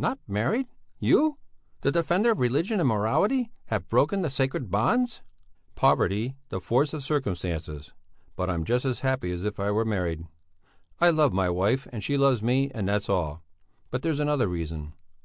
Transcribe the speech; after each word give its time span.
"Not 0.00 0.18
married! 0.26 0.66
You! 0.98 1.38
The 1.82 1.92
defender 1.92 2.32
of 2.32 2.40
religion 2.40 2.80
and 2.80 2.88
morality, 2.88 3.52
have 3.66 3.88
broken 3.88 4.20
the 4.20 4.28
sacred 4.28 4.68
bonds!" 4.68 5.22
"Poverty, 5.76 6.34
the 6.48 6.60
force 6.60 6.92
of 6.92 7.04
circumstances! 7.04 7.92
But 8.34 8.50
I'm 8.50 8.64
just 8.64 8.84
as 8.84 9.02
happy 9.02 9.30
as 9.30 9.44
if 9.44 9.60
I 9.60 9.70
were 9.70 9.84
married! 9.84 10.26
I 11.00 11.10
love 11.10 11.32
my 11.32 11.48
wife 11.48 11.86
and 11.92 12.02
she 12.02 12.16
loves 12.16 12.42
me, 12.42 12.72
and 12.74 12.88
that's 12.88 13.08
all. 13.08 13.44
But 13.92 14.02
there's 14.02 14.18
another 14.18 14.48
reason. 14.48 14.92